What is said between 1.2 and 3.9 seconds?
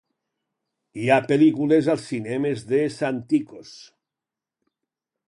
pel·lícules als cinemes de Santikos